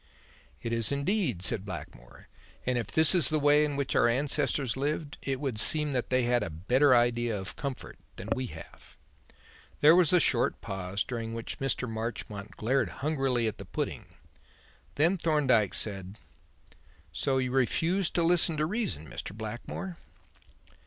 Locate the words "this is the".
2.87-3.39